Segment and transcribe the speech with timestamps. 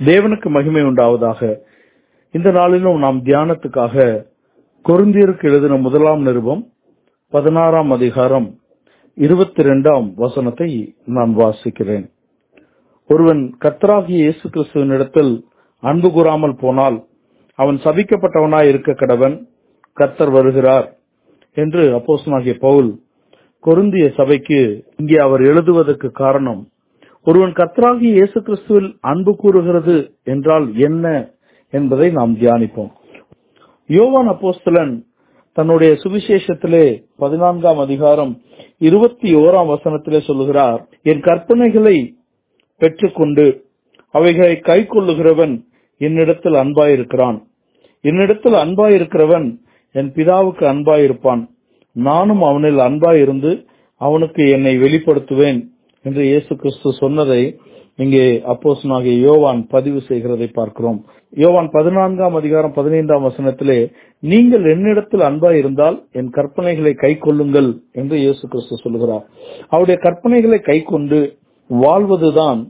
[0.00, 1.40] தேவனுக்கு மகிமை உண்டாவதாக.
[2.34, 3.94] இந்த நாளிலும் நாம் தியானத்துக்காக
[4.84, 6.62] கொருந்தியருக்கு எழுதின முதலாம் நிருபம்
[7.32, 8.48] பதினாறாம் அதிகாரம்
[9.18, 10.68] இருபத்தி இரண்டாம் வசனத்தை
[11.16, 12.06] நான் வாசிக்கிறேன்.
[13.10, 15.32] ஒருவன் கத்தராகிய இயேசு கிறிஸ்துவனிடத்தில்
[15.82, 16.98] அன்பு கூறாமல் போனால்
[17.58, 19.36] அவன் சபிக்கப்பட்டவனாய் இருக்க கடவன்
[19.96, 20.86] கர்த்தர் வருகிறார்
[21.56, 22.90] என்று அப்போசனாகிய பவுல்
[23.64, 24.58] கொருந்திய சபைக்கு
[24.96, 26.62] இங்கே அவர் எழுதுவதற்கு காரணம்
[27.28, 31.34] ஒருவன் கர்த்தராகி இயேசு கிறிஸ்துவில் அன்பு கூறுகிறது என்றால் என்ன
[31.70, 32.90] என்பதை நாம் தியானிப்போம்.
[33.86, 34.92] யோவான் அப்போஸ்தலன்
[35.52, 38.32] தன்னுடைய சுவிசேஷத்திலே பதினான்காம் அதிகாரம்
[38.78, 41.96] இருபத்தி ஓராம் வசனத்திலே சொல்லுகிறார் என் கற்பனைகளை
[42.76, 43.64] பெற்றுக்கொண்டு
[44.10, 45.54] அவைகளை கை கொள்ளுகிறவன்
[45.98, 47.38] என்னிடத்தில் அன்பாயிருக்கிறான்.
[48.00, 49.46] என்னிடத்தில் அன்பாயிருக்கிறவன்
[49.92, 51.42] என் பிதாவுக்கு அன்பாயிருப்பான்.
[51.92, 53.52] நானும் அவனில் அன்பாயிருந்து
[53.96, 55.60] அவனுக்கு என்னை வெளிப்படுத்துவேன்.
[56.06, 57.40] என்று இயேசு கிறிஸ்து சொன்னதை
[57.98, 60.98] இங்கே அப்போசனாகிய யோவான் பதிவு செய்கிறதை பார்க்கிறோம்.
[61.32, 63.76] யோவான் பதினான்காம் அதிகாரம் பதினைந்தாம் வசனத்திலே
[64.22, 69.24] நீங்கள் என்னிடத்தில் அன்பா இருந்தால் என் கற்பனைகளை கை கொள்ளுங்கள் என்று இயேசு கிறிஸ்து சொல்லுகிறார்.
[69.72, 71.20] அவருடைய கற்பனைகளை கை கொண்டு
[71.70, 72.60] வாழ்வதுதான்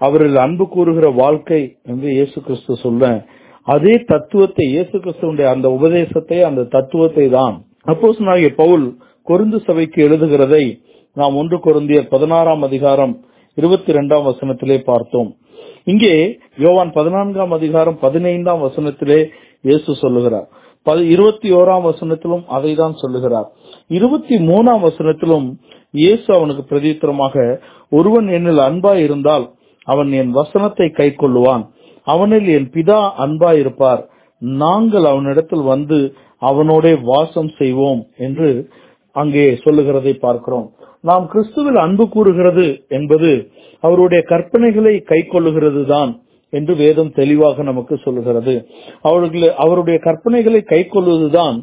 [0.00, 3.12] அவரில் அன்பு கூறுகிற வாழ்க்கை என்று இயேசு கிறிஸ்து சொல்ல
[3.66, 7.54] அதே தத்துவத்தை இயேசு கிறிஸ்துவனுடைய அந்த உபதேசத்தை அந்த தத்துவத்தை தான்
[7.92, 8.86] அப்போசனாகிய பவுல்
[9.26, 10.64] கொருந்து சபைக்கு எழுதுகிறதை
[11.16, 13.12] நாம் ஒன்று கொருந்திய பதினாறாம் அதிகாரம்
[13.58, 15.28] இருபத்தி இரண்டாம் வசனத்திலே பார்த்தோம்.
[15.90, 16.14] இங்கே
[16.64, 19.18] யோவான் பதினான்காம் அதிகாரம் பதினைந்தாம் வசனத்திலே
[19.68, 20.46] இயேசு சொல்லுகிறார்.
[21.14, 23.46] இருபத்தி ஓராம் வசனத்திலும் அதை தான் சொல்லுகிறார்.
[23.98, 25.46] இருபத்தி மூணாம் வசனத்திலும்
[26.02, 27.44] இயேசு அவனுக்கு பிரதித்திரமாக
[27.98, 29.46] ஒருவன் என்னில் அன்பா இருந்தால்
[29.92, 31.64] அவன் என் வசனத்தை கை கொள்ளுவான்.
[32.06, 34.02] அவனில் என் பிதா அன்பா இருப்பார்.
[34.62, 35.98] நாங்கள் அவனிடத்தில் வந்து
[36.50, 38.48] அவனோட வாசம் செய்வோம் என்று
[39.16, 40.66] அங்கே சொல்லுகிறதை பார்க்கிறோம்.
[41.04, 43.30] நாம் கிறிஸ்துவில் அன்பு கூறுகிறது என்பது
[43.80, 46.12] அவருடைய கற்பனைகளை கை கொள்ளுகிறது தான்
[46.52, 48.54] என்று வேதம் தெளிவாக நமக்கு சொல்லுகிறது.
[49.02, 51.56] அவர்கள் அவருடைய கற்பனைகளை கை கொள்வதுதான்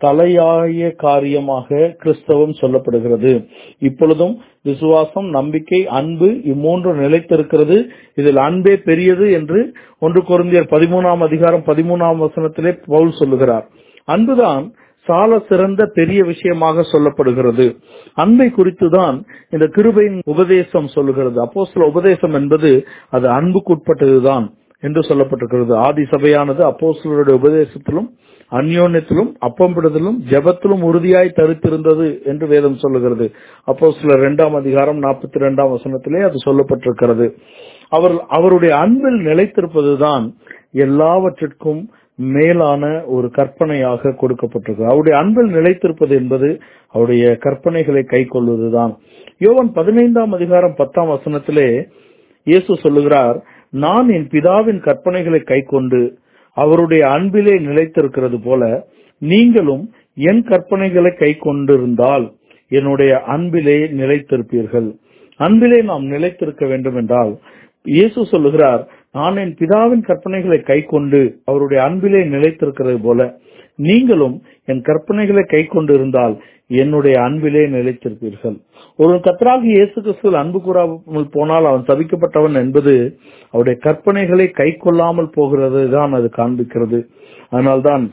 [0.00, 1.68] தலையாய காரியமாக
[2.02, 3.32] கிறிஸ்தவம் சொல்லப்படுகிறது.
[3.78, 7.76] இப்பொழுதும் விசுவாசம் நம்பிக்கை அன்பு இம்மூன்று நிலைத்திருக்கிறது.
[8.14, 9.60] இதில் அன்பே பெரியது என்று
[9.98, 13.66] ஒன்று குருந்தியர் பதிமூணாம் அதிகாரம் பதிமூணாம் வசனத்திலே பவுல் சொல்லுகிறார்.
[14.08, 14.66] அன்புதான்
[15.08, 17.66] சால சிறந்த பெரிய விஷயமாக சொல்லப்படுகிறது.
[18.14, 19.16] அன்பை குறித்துதான்
[19.50, 21.38] இந்த கிருபையின் உபதேசம் சொல்லுகிறது.
[21.40, 22.70] அப்போ சில உபதேசம் என்பது
[23.10, 24.46] அது அன்புக்குட்பட்டதுதான்
[24.80, 25.74] என்று சொல்லப்பட்டிருக்கிறது.
[25.88, 28.08] ஆதி சபையானது அப்போ உபதேசத்திலும்
[28.50, 33.26] அந்யோன்யத்திலும் அப்பம்பிடுதலும் ஜபத்திலும் உறுதியாய் தரித்திருந்தது என்று வேதம் சொல்லுகிறது.
[33.64, 37.26] அப்போ சில இரண்டாம் அதிகாரம் நாற்பத்தி இரண்டாம் வசனத்திலே அது சொல்லப்பட்டிருக்கிறது.
[37.96, 40.24] அவர் அவருடைய அன்பில் நிலைத்திருப்பதுதான்
[40.72, 41.82] எல்லாவற்றிற்கும்
[42.18, 44.84] மேலான ஒரு கற்பனையாக கொடுக்கப்பட்டிருக்கு.
[44.84, 48.92] அவருடைய அன்பில் நிலைத்திருப்பது என்பது அவருடைய கற்பனைகளை கை கொள்வதுதான்.
[49.38, 51.68] யோவன் பதினைந்தாம் அதிகாரம் பத்தாம் வசனத்திலே
[52.46, 53.38] இயேசு சொல்லுகிறார்
[53.70, 56.18] நான் என் பிதாவின் கற்பனைகளை கை கொண்டு
[56.56, 59.84] அவருடைய அன்பிலே நிலைத்திருக்கிறது போல நீங்களும்
[60.14, 62.32] என் கற்பனைகளை கை கொண்டிருந்தால்
[62.68, 64.88] என்னுடைய அன்பிலே நிலைத்திருப்பீர்கள்.
[65.36, 67.38] அன்பிலே நாம் நிலைத்திருக்க வேண்டும் என்றால்
[67.84, 68.82] இயேசு சொல்லுகிறார்
[69.14, 71.20] நான் என் பிதாவின் கற்பனைகளை கை கொண்டு
[71.50, 73.20] அவருடைய அன்பிலே நிலைத்திருக்கிறது போல
[73.86, 74.36] நீங்களும்
[74.70, 76.34] என் கற்பனைகளை கை கொண்டு இருந்தால்
[76.82, 78.56] என்னுடைய அன்பிலே நிலைத்திருப்பீர்கள்.
[78.98, 82.94] ஒரு கத்தராக இயேசு கிறிஸ்துவில் அன்பு கூறாமல் போனால் அவன் தவிக்கப்பட்டவன் என்பது
[83.54, 87.00] அவருடைய கற்பனைகளை கை கொள்ளாமல் போகிறது தான் அது காண்பிக்கிறது.
[87.50, 88.04] அதனால்தான்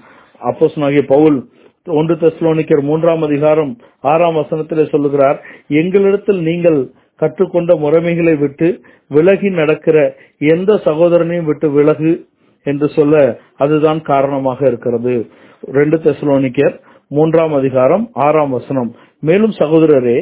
[0.88, 1.40] ஆகிய பவுல்
[1.88, 3.74] ஒன்று தெஸ்லோனிக்கர் மூன்றாம் அதிகாரம்
[4.12, 5.38] ஆறாம் வசனத்திலே சொல்லுகிறார்
[5.82, 6.80] எங்களிடத்தில் நீங்கள்
[7.22, 8.68] கற்றுக்கொண்ட முறைமைகளை விட்டு
[9.16, 9.98] விலகி நடக்கிற
[10.54, 12.12] எந்த சகோதரனையும் விட்டு விலகு
[12.66, 13.16] என்று சொல்ல
[13.64, 15.16] அதுதான் காரணமாக இருக்கிறது.
[15.78, 16.76] ரெண்டு தெசலோனிக்கர்
[17.12, 18.90] மூன்றாம் அதிகாரம் ஆறாம் வசனம்.
[19.28, 20.18] மேலும் சகோதரரே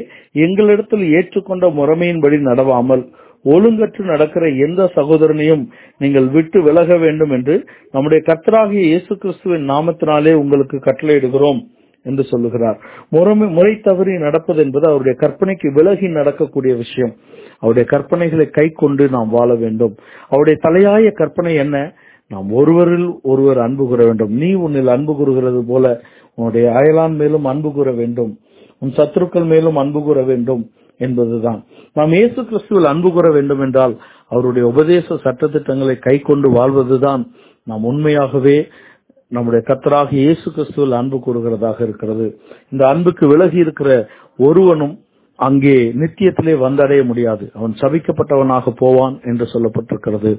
[0.46, 3.04] எங்களிடத்தில் ஏற்றுக்கொண்ட முறைமையின்படி நடவாமல்
[3.46, 5.64] ஒழுங்கற்று நடக்கிற எந்த சகோதரனையும்
[6.02, 7.56] நீங்கள் விட்டு விலக வேண்டும் என்று
[7.92, 11.60] நம்முடைய கர்த்தராகிய இயேசு கிறிஸ்துவின் நாமத்தினாலே உங்களுக்கு கட்டளையிடுகிறோம்.
[12.04, 12.80] என்று சொல்லுகிறார்.
[13.10, 17.16] முறைமை முறை தவறி நடப்பது என்பது அவருடைய கற்பனைக்கு விலகி நடக்கக்கூடிய விஷயம்.
[17.60, 19.96] அவருடைய கற்பனைகளை கை கொண்டு நாம் வாழ வேண்டும்.
[20.30, 21.94] அவருடைய தலையாய கற்பனை என்ன?
[22.28, 24.32] நாம் ஒருவரில் ஒருவர் அன்பு கூற வேண்டும்.
[24.32, 26.02] நீ உன்னில் அன்பு கூறுகிறது போல
[26.36, 28.40] உன்னுடைய அயலான் மேலும் அன்பு கூற வேண்டும்.
[28.80, 31.64] உன் சத்துருக்கள் மேலும் அன்பு கூற வேண்டும் என்பதுதான்.
[31.94, 33.98] நாம் இயேசு கிறிஸ்துவில் அன்பு கூற வேண்டும் என்றால்
[34.30, 37.32] அவருடைய உபதேச சட்டத்திட்டங்களை கை கொண்டு வாழ்வதுதான்
[37.64, 38.68] நாம் உண்மையாகவே
[39.36, 42.26] நம்முடைய கத்தராக இயேசு கிறிஸ்துவில் அன்பு கூறுகிறதாக இருக்கிறது.
[42.74, 43.90] இந்த அன்புக்கு விலகி இருக்கிற
[44.48, 44.96] ஒருவனும்
[45.40, 47.46] அங்கே நித்தியத்திலே வந்தடைய முடியாது.
[47.58, 50.32] அவன் சபிக்கப்பட்டவனாக போவான் என்று சொல்லப்பட்டிருக்கிறது.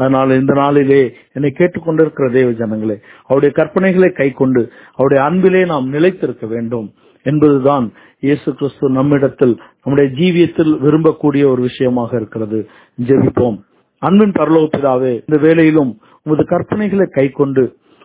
[0.00, 1.02] அதனால் இந்த நாளிலே
[1.36, 2.96] என்னை கேட்டுக்கொண்டிருக்கிற தேவ ஜனங்களே
[3.26, 4.62] அவருடைய கற்பனைகளை கை கொண்டு
[4.96, 6.88] அவருடைய அன்பிலே நாம் நிலைத்திருக்க வேண்டும்
[7.26, 7.86] என்பதுதான்
[8.26, 12.58] இயேசு கிறிஸ்து நம்மிடத்தில் நம்முடைய ஜீவியத்தில் விரும்பக்கூடிய ஒரு விஷயமாக இருக்கிறது.
[13.08, 13.58] ஜெபிப்போம்.
[14.02, 15.92] அன்பின் பரலோக பிதாவே இந்த வேலையிலும்
[16.26, 17.64] உமது கற்பனைகளை கை கொண்டு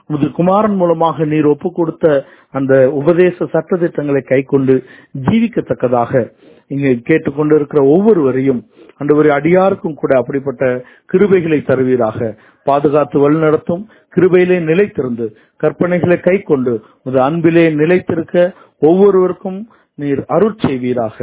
[0.09, 2.05] உமது குமாரன் மூலமாக நீர் ஒப்பு கொடுத்த
[2.57, 4.75] அந்த உபதேச சட்டத்திட்டங்களை கை கொண்டு
[5.27, 6.13] ஜீவிக்கத்தக்கதாக
[6.73, 8.61] இங்கே கேட்டுக்கொண்டிருக்கிற ஒவ்வொருவரையும்
[8.97, 10.63] அந்த ஒரு அடியாருக்கும் கூட அப்படிப்பட்ட
[11.11, 12.19] கிருபைகளை தருவீராக.
[12.65, 13.83] பாதுகாத்து வழிநடத்தும்
[14.15, 15.25] கிருபையிலே நிலைத்திருந்து
[15.63, 16.73] கற்பனைகளை கை கொண்டு
[17.03, 18.35] உமது அன்பிலே நிலைத்திருக்க
[18.81, 19.59] ஒவ்வொருவருக்கும்
[19.95, 21.17] நீர் அருள் செய்வீராக.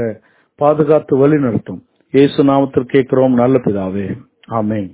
[0.59, 1.81] பாதுகாத்து வழி நடத்தும்
[2.15, 4.07] இயேசு நாமத்தில் கேட்கிறோம் நல்ல பிதாவே.
[4.51, 4.89] ஆமேன்.